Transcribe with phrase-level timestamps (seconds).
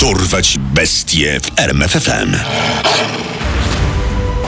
[0.00, 2.36] Dorwać bestie w RMFFM.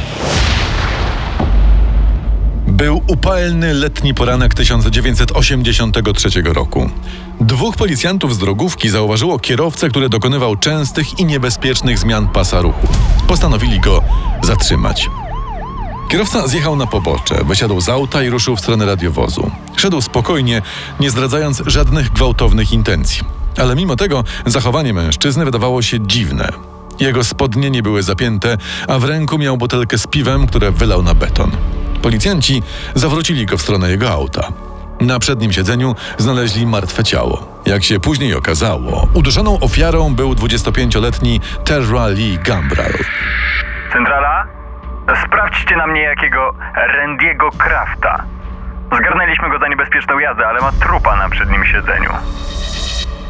[2.81, 6.89] Był upalny letni poranek 1983 roku.
[7.41, 12.87] Dwóch policjantów z drogówki zauważyło kierowcę, który dokonywał częstych i niebezpiecznych zmian pasa ruchu.
[13.27, 14.03] Postanowili go
[14.43, 15.09] zatrzymać.
[16.11, 19.51] Kierowca zjechał na pobocze, wysiadł z auta i ruszył w stronę radiowozu.
[19.75, 20.61] Szedł spokojnie,
[20.99, 23.21] nie zdradzając żadnych gwałtownych intencji.
[23.57, 26.49] Ale mimo tego zachowanie mężczyzny wydawało się dziwne.
[26.99, 28.57] Jego spodnie nie były zapięte,
[28.87, 31.51] a w ręku miał butelkę z piwem, które wylał na beton.
[32.01, 32.63] Policjanci
[32.95, 34.47] zawrócili go w stronę jego auta.
[35.01, 37.61] Na przednim siedzeniu znaleźli martwe ciało.
[37.65, 42.93] Jak się później okazało, uduszoną ofiarą był 25-letni Terra Lee Gambral.
[43.93, 44.47] Centrala?
[45.25, 46.53] Sprawdźcie na mnie jakiego
[46.97, 48.23] Randiego Krafta.
[48.99, 52.09] Zgarnęliśmy go za niebezpieczną jazdę, ale ma trupa na przednim siedzeniu.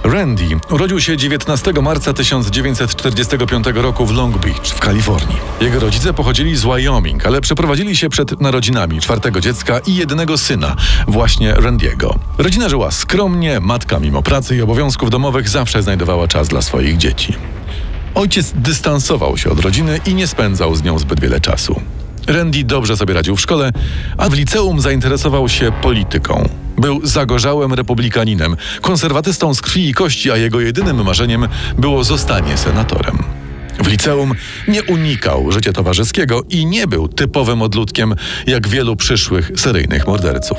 [0.04, 5.38] Randy urodził się 19 marca 1945 roku w Long Beach w Kalifornii.
[5.62, 10.76] Jego rodzice pochodzili z Wyoming, ale przeprowadzili się przed narodzinami czwartego dziecka i jedynego syna,
[11.08, 12.20] właśnie Randiego.
[12.38, 17.34] Rodzina żyła skromnie, matka mimo pracy i obowiązków domowych zawsze znajdowała czas dla swoich dzieci.
[18.16, 21.82] Ojciec dystansował się od rodziny i nie spędzał z nią zbyt wiele czasu.
[22.28, 23.72] Randy dobrze sobie radził w szkole,
[24.18, 26.50] a w liceum zainteresował się polityką.
[26.82, 33.24] Był zagorzałym republikaninem, konserwatystą z krwi i kości, a jego jedynym marzeniem było zostanie senatorem.
[33.84, 34.34] W liceum
[34.68, 38.16] nie unikał życia towarzyskiego i nie był typowym odludkiem
[38.48, 40.58] jak wielu przyszłych seryjnych morderców.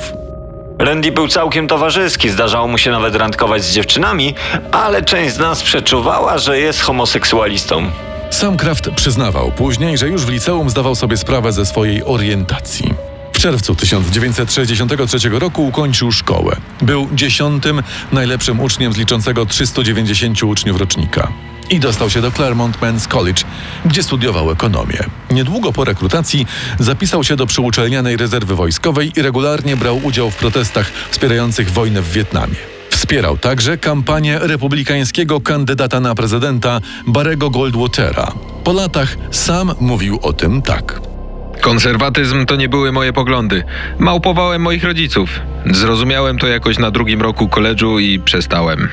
[0.79, 4.35] Randy był całkiem towarzyski, zdarzało mu się nawet randkować z dziewczynami,
[4.71, 7.91] ale część z nas przeczuwała, że jest homoseksualistą.
[8.29, 13.12] Sam Kraft przyznawał później, że już w liceum zdawał sobie sprawę ze swojej orientacji.
[13.43, 16.55] Czerwcu 1963 roku ukończył szkołę.
[16.81, 21.31] Był dziesiątym najlepszym uczniem z liczącego 390 uczniów rocznika.
[21.69, 23.43] I dostał się do Claremont Men's College,
[23.85, 24.99] gdzie studiował ekonomię.
[25.31, 26.47] Niedługo po rekrutacji
[26.79, 32.11] zapisał się do przyuczelnianej rezerwy wojskowej i regularnie brał udział w protestach wspierających wojnę w
[32.11, 32.55] Wietnamie.
[32.89, 38.31] Wspierał także kampanię republikańskiego kandydata na prezydenta Barego Goldwatera.
[38.63, 41.12] Po latach sam mówił o tym tak.
[41.61, 43.63] Konserwatyzm to nie były moje poglądy.
[43.99, 45.29] Małpowałem moich rodziców.
[45.71, 48.89] Zrozumiałem to jakoś na drugim roku koledżu i przestałem.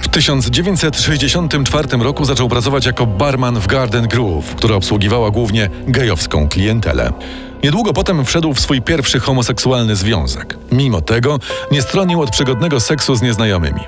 [0.00, 7.12] W 1964 roku zaczął pracować jako barman w Garden Grove, która obsługiwała głównie gejowską klientelę.
[7.64, 10.56] Niedługo potem wszedł w swój pierwszy homoseksualny związek.
[10.72, 11.38] Mimo tego
[11.72, 13.80] nie stronił od przygodnego seksu z nieznajomymi.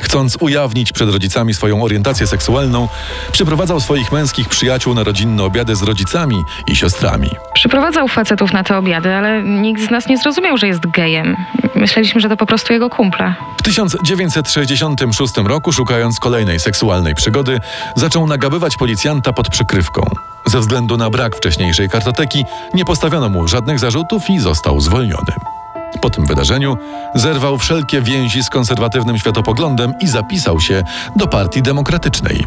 [0.00, 2.88] Chcąc ujawnić przed rodzicami swoją orientację seksualną,
[3.32, 7.30] przyprowadzał swoich męskich przyjaciół na rodzinne obiady z rodzicami i siostrami.
[7.54, 11.36] Przyprowadzał facetów na te obiady, ale nikt z nas nie zrozumiał, że jest gejem.
[11.74, 13.34] Myśleliśmy, że to po prostu jego kumple.
[13.58, 17.58] W 1966 roku, szukając kolejnej seksualnej przygody,
[17.96, 20.02] zaczął nagabywać policjanta pod przykrywką.
[20.46, 25.59] Ze względu na brak wcześniejszej kartoteki nie postawiono mu żadnych zarzutów i został zwolniony.
[26.00, 26.76] Po tym wydarzeniu
[27.14, 30.82] zerwał wszelkie więzi z konserwatywnym światopoglądem i zapisał się
[31.16, 32.46] do Partii Demokratycznej.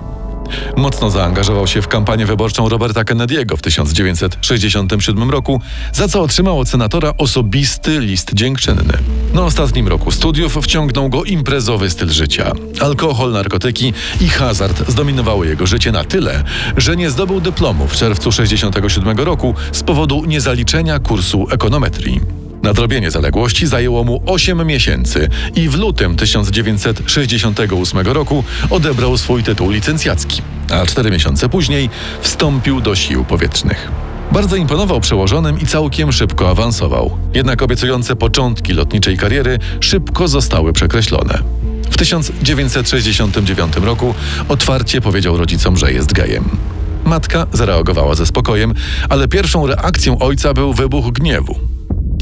[0.78, 5.62] Mocno zaangażował się w kampanię wyborczą Roberta Kennedy'ego w 1967 roku,
[5.94, 8.94] za co otrzymał od senatora osobisty list dziękczynny.
[9.34, 12.52] Na ostatnim roku studiów wciągnął go imprezowy styl życia.
[12.82, 16.44] Alkohol, narkotyki i hazard zdominowały jego życie na tyle,
[16.78, 22.43] że nie zdobył dyplomu w czerwcu 1967 roku z powodu niezaliczenia kursu ekonometrii.
[22.64, 30.42] Nadrobienie zaległości zajęło mu 8 miesięcy i w lutym 1968 roku odebrał swój tytuł licencjacki,
[30.72, 31.90] a 4 miesiące później
[32.22, 33.92] wstąpił do sił powietrznych.
[34.32, 37.18] Bardzo imponował przełożonym i całkiem szybko awansował.
[37.34, 41.40] Jednak obiecujące początki lotniczej kariery szybko zostały przekreślone.
[41.92, 44.16] W 1969 roku
[44.50, 46.50] otwarcie powiedział rodzicom, że jest gejem.
[47.06, 48.74] Matka zareagowała ze spokojem,
[49.10, 51.73] ale pierwszą reakcją ojca był wybuch gniewu.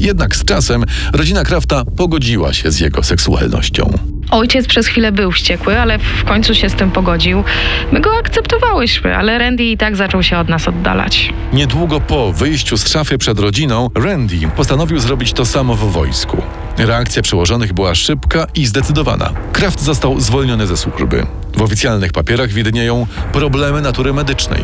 [0.02, 3.98] Jednak z czasem rodzina Krafta pogodziła się z jego seksualnością.
[4.30, 7.44] Ojciec przez chwilę był wściekły, ale w końcu się z tym pogodził.
[7.92, 11.32] My go akceptowałyśmy, ale Randy i tak zaczął się od nas oddalać.
[11.52, 16.42] Niedługo po wyjściu z szafy przed rodziną, Randy postanowił zrobić to samo w wojsku.
[16.78, 19.30] Reakcja przełożonych była szybka i zdecydowana.
[19.52, 21.26] Kraft został zwolniony ze służby.
[21.56, 24.62] W oficjalnych papierach widnieją problemy natury medycznej.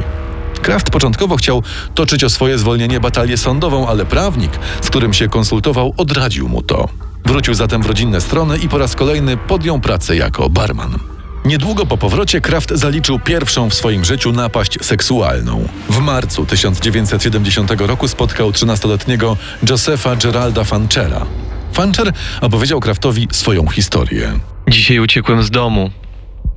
[0.60, 1.62] Kraft początkowo chciał
[1.94, 6.88] toczyć o swoje zwolnienie batalię sądową, ale prawnik, z którym się konsultował, odradził mu to.
[7.25, 10.99] Wrócił zatem w rodzinne strony i po raz kolejny podjął pracę jako barman.
[11.44, 15.69] Niedługo po powrocie Kraft zaliczył pierwszą w swoim życiu napaść seksualną.
[15.90, 19.37] W marcu 1970 roku spotkał 13-letniego
[19.70, 21.26] Josepha Geralda Fanchera.
[21.72, 24.32] Fancher opowiedział Kraftowi swoją historię.
[24.69, 25.90] Dzisiaj uciekłem z domu.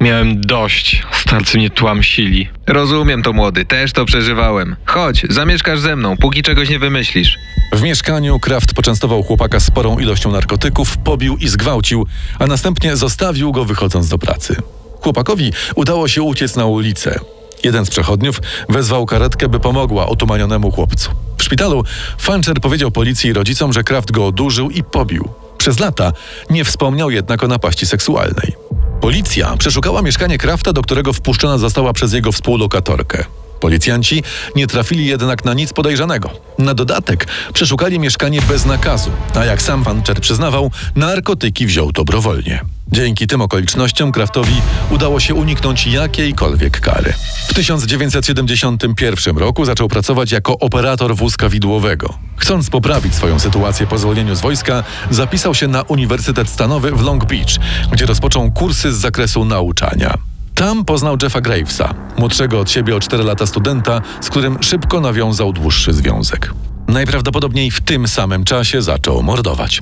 [0.02, 1.04] Miałem dość.
[1.12, 2.50] Starcy mnie tłamsili.
[2.68, 3.66] Rozumiem to, młody.
[3.66, 4.76] Też to przeżywałem.
[4.86, 7.38] Chodź, zamieszkasz ze mną, póki czegoś nie wymyślisz.
[7.74, 12.08] W mieszkaniu Kraft poczęstował chłopaka sporą ilością narkotyków, pobił i zgwałcił,
[12.40, 14.56] a następnie zostawił go wychodząc do pracy.
[15.02, 17.20] Chłopakowi udało się uciec na ulicę.
[17.64, 21.10] Jeden z przechodniów wezwał karetkę, by pomogła otumanionemu chłopcu.
[21.38, 21.84] W szpitalu
[22.18, 25.30] Fancher powiedział policji i rodzicom, że Kraft go odurzył i pobił.
[25.58, 26.14] Przez lata
[26.50, 28.54] nie wspomniał jednak o napaści seksualnej.
[29.02, 33.24] Policja przeszukała mieszkanie Krafta, do którego wpuszczona została przez jego współlokatorkę.
[33.60, 34.24] Policjanci
[34.56, 36.30] nie trafili jednak na nic podejrzanego.
[36.58, 42.62] Na dodatek przeszukali mieszkanie bez nakazu, a jak sam Fancher przyznawał, narkotyki wziął dobrowolnie.
[42.92, 47.14] Dzięki tym okolicznościom Kraftowi udało się uniknąć jakiejkolwiek kary.
[47.48, 52.14] W 1971 roku zaczął pracować jako operator wózka widłowego.
[52.38, 57.26] Chcąc poprawić swoją sytuację po zwolnieniu z wojska, zapisał się na Uniwersytet Stanowy w Long
[57.26, 57.60] Beach,
[57.92, 60.14] gdzie rozpoczął kursy z zakresu nauczania.
[60.56, 65.54] Tam poznał Jeffa Gravesa, młodszego od siebie o 4 lata studenta, z którym szybko nawiązał
[65.54, 66.54] dłuższy związek.
[66.88, 69.82] Najprawdopodobniej w tym samym czasie zaczął mordować.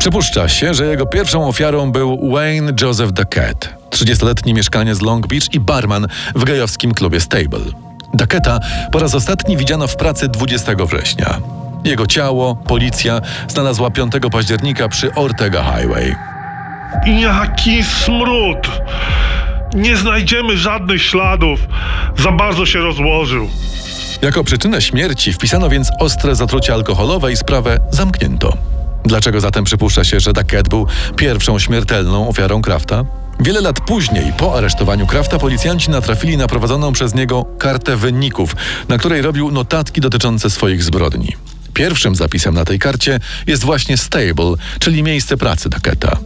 [0.00, 5.54] Przypuszcza się, że jego pierwszą ofiarą był Wayne Joseph Duckett, 30-letni mieszkaniec z Long Beach
[5.54, 7.60] i barman w gejowskim klubie Stable.
[8.14, 8.58] Ducketta
[8.92, 11.40] po raz ostatni widziano w pracy 20 września.
[11.84, 16.16] Jego ciało policja znalazła 5 października przy Ortega Highway.
[17.06, 18.82] Jaki smród!
[19.74, 21.60] Nie znajdziemy żadnych śladów.
[22.18, 23.48] Za bardzo się rozłożył.
[24.22, 28.69] Jako przyczynę śmierci wpisano więc ostre zatrucie alkoholowe i sprawę zamknięto.
[29.10, 30.86] Dlaczego zatem przypuszcza się, że Duckett był
[31.16, 33.04] pierwszą śmiertelną ofiarą Krafta?
[33.40, 38.56] Wiele lat później, po aresztowaniu Krafta, policjanci natrafili na prowadzoną przez niego kartę wyników,
[38.88, 41.36] na której robił notatki dotyczące swoich zbrodni.
[41.74, 46.16] Pierwszym zapisem na tej karcie jest właśnie Stable, czyli miejsce pracy Ducketta.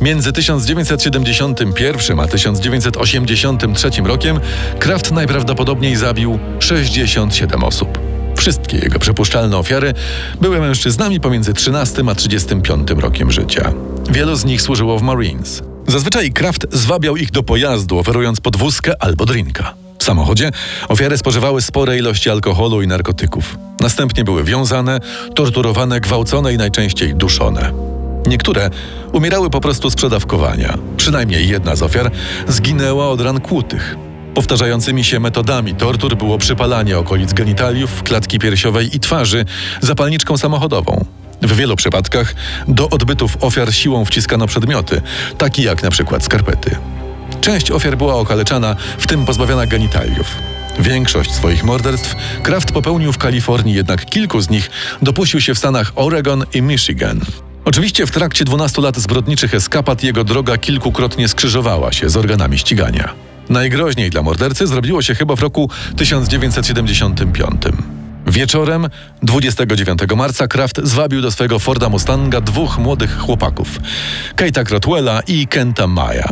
[0.00, 4.40] Między 1971 a 1983 rokiem
[4.78, 8.07] Kraft najprawdopodobniej zabił 67 osób.
[8.38, 9.94] Wszystkie jego przypuszczalne ofiary
[10.40, 13.72] były mężczyznami pomiędzy 13 a 35 rokiem życia.
[14.10, 15.62] Wielu z nich służyło w Marines.
[15.86, 19.74] Zazwyczaj Kraft zwabiał ich do pojazdu, oferując podwózkę albo drinka.
[19.98, 20.50] W samochodzie
[20.88, 23.58] ofiary spożywały spore ilości alkoholu i narkotyków.
[23.80, 25.00] Następnie były wiązane,
[25.34, 27.72] torturowane, gwałcone i najczęściej duszone.
[28.26, 28.70] Niektóre
[29.12, 30.78] umierały po prostu z przedawkowania.
[30.96, 32.10] Przynajmniej jedna z ofiar
[32.48, 34.07] zginęła od ran kłutych.
[34.38, 39.44] Powtarzającymi się metodami tortur było przypalanie okolic genitaliów, klatki piersiowej i twarzy
[39.80, 41.04] zapalniczką samochodową.
[41.42, 42.34] W wielu przypadkach
[42.68, 45.02] do odbytów ofiar siłą wciskano przedmioty,
[45.38, 46.76] takie jak na przykład skarpety.
[47.40, 50.26] Część ofiar była okaleczana, w tym pozbawiona genitaliów.
[50.78, 54.70] Większość swoich morderstw Kraft popełnił w Kalifornii, jednak kilku z nich
[55.02, 57.20] dopuścił się w stanach Oregon i Michigan.
[57.64, 63.14] Oczywiście w trakcie 12 lat zbrodniczych eskapad jego droga kilkukrotnie skrzyżowała się z organami ścigania.
[63.48, 67.62] Najgroźniej dla mordercy zrobiło się chyba w roku 1975.
[68.26, 68.88] Wieczorem
[69.22, 73.80] 29 marca Kraft zwabił do swojego Forda Mustanga dwóch młodych chłopaków,
[74.36, 76.28] Kate'a Crotwella i Kenta Maya.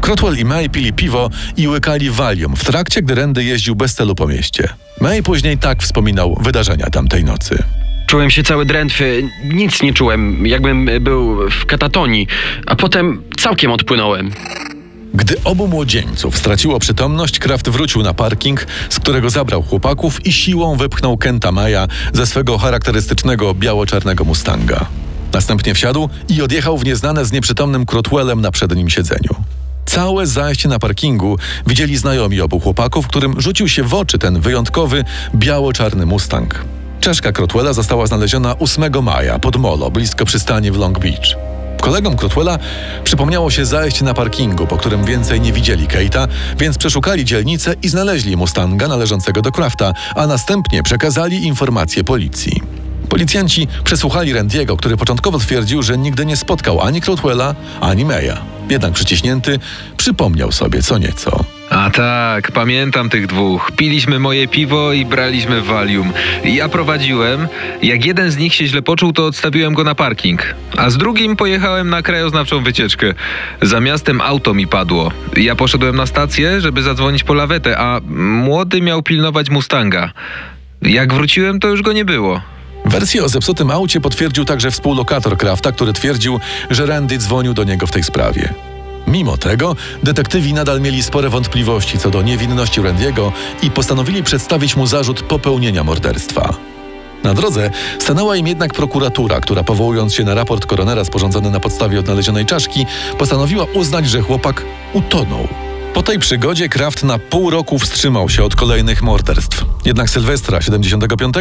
[0.00, 4.14] Crotwell i May pili piwo i łykali Valium w trakcie, gdy Randy jeździł bez celu
[4.14, 4.68] po mieście.
[5.00, 7.62] May później tak wspominał wydarzenia tamtej nocy.
[8.06, 12.26] Czułem się cały drętwy, nic nie czułem, jakbym był w katatonii,
[12.66, 14.30] a potem całkiem odpłynąłem.
[15.16, 20.76] Gdy obu młodzieńców straciło przytomność, Kraft wrócił na parking, z którego zabrał chłopaków i siłą
[20.76, 24.86] wypchnął Kenta Maya ze swego charakterystycznego biało-czarnego Mustanga.
[25.32, 29.34] Następnie wsiadł i odjechał w nieznane z nieprzytomnym Crotwellem na przednim siedzeniu.
[29.86, 35.04] Całe zajście na parkingu widzieli znajomi obu chłopaków, którym rzucił się w oczy ten wyjątkowy
[35.34, 36.64] biało-czarny Mustang.
[37.00, 41.55] Czeszka Crotwella została znaleziona 8 maja pod Molo, blisko przystani w Long Beach.
[41.80, 42.58] Kolegom Crotwella
[43.04, 46.28] przypomniało się zajść na parkingu, po którym więcej nie widzieli Kate'a,
[46.58, 52.62] więc przeszukali dzielnicę i znaleźli Mustanga należącego do Crafta, a następnie przekazali informacje policji.
[53.08, 58.36] Policjanci przesłuchali Randiego, który początkowo twierdził, że nigdy nie spotkał ani Crotwella, ani Maya.
[58.70, 59.58] Jednak przyciśnięty
[59.96, 61.55] przypomniał sobie co nieco.
[61.86, 63.72] A tak, pamiętam tych dwóch.
[63.76, 66.12] Piliśmy moje piwo i braliśmy Valium.
[66.44, 67.48] Ja prowadziłem.
[67.82, 70.54] Jak jeden z nich się źle poczuł, to odstawiłem go na parking.
[70.76, 73.14] A z drugim pojechałem na krajoznawczą wycieczkę.
[73.62, 75.12] Za miastem auto mi padło.
[75.36, 80.12] Ja poszedłem na stację, żeby zadzwonić po lawetę, a młody miał pilnować Mustanga.
[80.82, 82.40] Jak wróciłem, to już go nie było.
[82.84, 86.40] Wersję o zepsutym aucie potwierdził także współlokator Krafta, który twierdził,
[86.70, 88.54] że Randy dzwonił do niego w tej sprawie.
[89.06, 93.32] Mimo tego, detektywi nadal mieli spore wątpliwości co do niewinności Randiego
[93.62, 96.54] i postanowili przedstawić mu zarzut popełnienia morderstwa.
[97.24, 102.00] Na drodze stanęła im jednak prokuratura, która powołując się na raport koronera sporządzony na podstawie
[102.00, 102.86] odnalezionej czaszki,
[103.18, 105.48] postanowiła uznać, że chłopak utonął.
[105.94, 109.64] Po tej przygodzie Kraft na pół roku wstrzymał się od kolejnych morderstw.
[109.84, 111.34] Jednak Sylwestra 75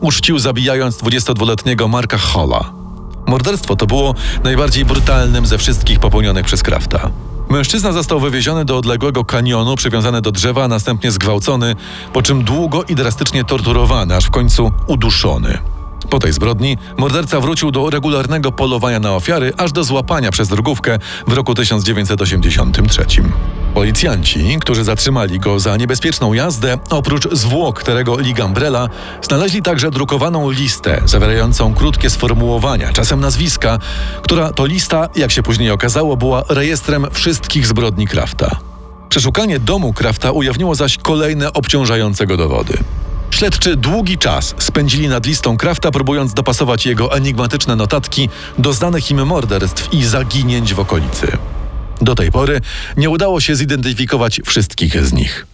[0.00, 2.83] uczcił zabijając 22-letniego Marka Holla.
[3.26, 4.14] Morderstwo to było
[4.44, 7.10] najbardziej brutalnym ze wszystkich popełnionych przez Krafta.
[7.48, 11.76] Mężczyzna został wywieziony do odległego kanionu, przywiązany do drzewa, a następnie zgwałcony,
[12.12, 15.58] po czym długo i drastycznie torturowany, aż w końcu uduszony.
[16.10, 20.98] Po tej zbrodni morderca wrócił do regularnego polowania na ofiary, aż do złapania przez drogówkę
[21.26, 23.04] w roku 1983.
[23.74, 28.88] Policjanci, którzy zatrzymali go za niebezpieczną jazdę, oprócz zwłok Terego Ligambrela,
[29.22, 33.78] znaleźli także drukowaną listę zawierającą krótkie sformułowania, czasem nazwiska,
[34.22, 38.56] która to lista, jak się później okazało, była rejestrem wszystkich zbrodni Krafta.
[39.08, 42.78] Przeszukanie domu Krafta ujawniło zaś kolejne obciążające go dowody.
[43.30, 48.28] Śledczy długi czas spędzili nad listą Krafta, próbując dopasować jego enigmatyczne notatki
[48.58, 51.38] do znanych im morderstw i zaginięć w okolicy.
[52.00, 52.60] Do tej pory
[52.96, 55.46] nie udało się zidentyfikować wszystkich z nich.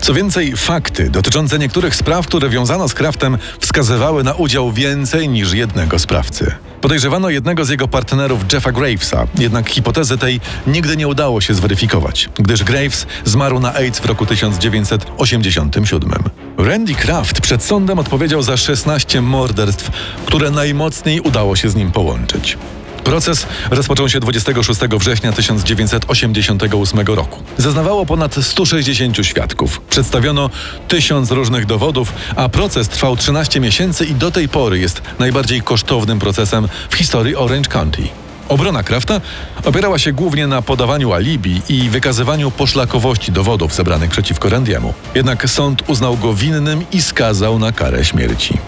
[0.00, 5.52] Co więcej, fakty dotyczące niektórych spraw, które wiązano z Kraftem, wskazywały na udział więcej niż
[5.52, 6.54] jednego sprawcy.
[6.80, 12.28] Podejrzewano jednego z jego partnerów, Jeffa Gravesa, jednak hipotezy tej nigdy nie udało się zweryfikować,
[12.34, 16.12] gdyż Graves zmarł na AIDS w roku 1987.
[16.58, 19.90] Randy Kraft przed sądem odpowiedział za 16 morderstw,
[20.26, 22.58] które najmocniej udało się z nim połączyć.
[23.08, 27.42] Proces rozpoczął się 26 września 1988 roku.
[27.58, 29.80] Zeznawało ponad 160 świadków.
[29.80, 30.50] Przedstawiono
[30.88, 36.18] tysiąc różnych dowodów, a proces trwał 13 miesięcy i do tej pory jest najbardziej kosztownym
[36.18, 38.02] procesem w historii Orange County.
[38.48, 39.20] Obrona Krafta
[39.64, 44.94] opierała się głównie na podawaniu alibi i wykazywaniu poszlakowości dowodów zebranych przeciwko Randiemu.
[45.14, 48.58] Jednak sąd uznał go winnym i skazał na karę śmierci.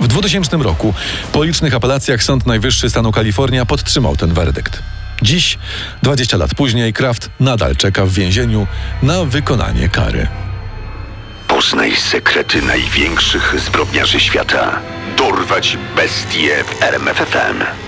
[0.00, 0.94] W 2000 roku
[1.32, 4.82] po licznych apelacjach Sąd Najwyższy stanu Kalifornia podtrzymał ten werdykt.
[5.22, 5.58] Dziś,
[6.02, 8.66] 20 lat później, Kraft nadal czeka w więzieniu
[9.02, 10.28] na wykonanie kary.
[11.48, 14.78] Poznaj sekrety największych zbrodniarzy świata.
[15.16, 17.85] Dorwać bestie w RMFFM.